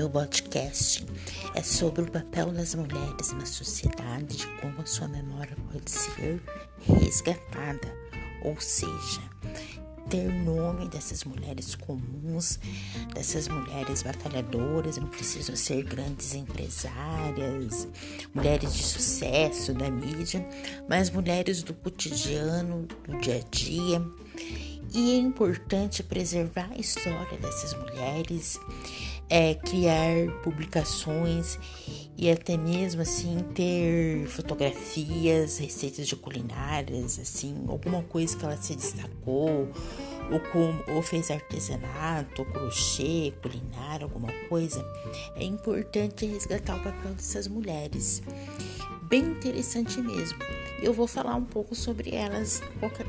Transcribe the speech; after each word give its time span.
meu 0.00 0.08
podcast. 0.08 1.04
É 1.54 1.62
sobre 1.62 2.02
o 2.02 2.10
papel 2.10 2.52
das 2.52 2.74
mulheres 2.74 3.32
na 3.32 3.44
sociedade, 3.44 4.36
de 4.36 4.46
como 4.60 4.80
a 4.80 4.86
sua 4.86 5.08
memória 5.08 5.56
pode 5.72 5.90
ser 5.90 6.40
resgatada, 6.80 7.92
ou 8.44 8.58
seja, 8.60 9.20
ter 10.08 10.32
nome 10.32 10.88
dessas 10.88 11.24
mulheres 11.24 11.74
comuns, 11.74 12.60
dessas 13.12 13.48
mulheres 13.48 14.02
batalhadoras, 14.02 14.96
não 14.96 15.08
precisam 15.08 15.56
ser 15.56 15.82
grandes 15.82 16.34
empresárias, 16.34 17.88
mulheres 18.32 18.72
de 18.72 18.82
sucesso 18.82 19.74
da 19.74 19.90
mídia, 19.90 20.46
mas 20.88 21.10
mulheres 21.10 21.62
do 21.62 21.74
cotidiano, 21.74 22.86
do 23.04 23.18
dia 23.18 23.36
a 23.36 23.50
dia. 23.50 24.02
E 24.92 25.12
é 25.12 25.18
importante 25.18 26.02
preservar 26.02 26.68
a 26.72 26.78
história 26.78 27.38
dessas 27.38 27.74
mulheres, 27.74 28.58
é, 29.30 29.54
criar 29.54 30.28
publicações 30.42 31.56
e 32.18 32.28
até 32.30 32.56
mesmo 32.56 33.00
assim 33.00 33.38
ter 33.54 34.26
fotografias, 34.26 35.56
receitas 35.56 36.06
de 36.06 36.16
culinárias, 36.16 37.18
assim, 37.18 37.64
alguma 37.68 38.02
coisa 38.02 38.36
que 38.36 38.44
ela 38.44 38.56
se 38.56 38.74
destacou, 38.74 39.68
ou, 40.30 40.40
com, 40.52 40.92
ou 40.92 41.00
fez 41.00 41.30
artesanato, 41.30 42.44
crochê, 42.44 43.32
culinária, 43.40 44.04
alguma 44.04 44.32
coisa. 44.48 44.84
É 45.36 45.44
importante 45.44 46.26
resgatar 46.26 46.76
o 46.76 46.82
papel 46.82 47.12
dessas 47.14 47.48
mulheres. 47.48 48.22
Bem 49.04 49.22
interessante 49.22 50.00
mesmo. 50.00 50.38
Eu 50.82 50.92
vou 50.92 51.06
falar 51.06 51.34
um 51.36 51.44
pouco 51.44 51.74
sobre 51.74 52.14
elas 52.14 52.62
qualquer 52.78 53.06